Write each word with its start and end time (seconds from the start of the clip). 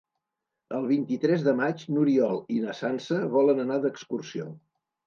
El 0.77 0.87
vint-i-tres 0.91 1.45
de 1.49 1.53
maig 1.61 1.85
n'Oriol 1.91 2.43
i 2.57 2.61
na 2.65 2.77
Sança 2.81 3.21
volen 3.39 3.67
anar 3.69 3.83
d'excursió. 3.87 4.53